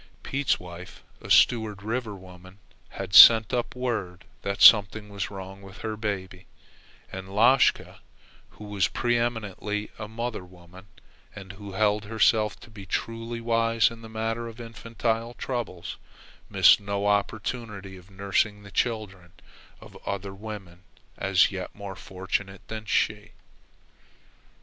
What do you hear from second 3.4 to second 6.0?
up word that something was wrong with her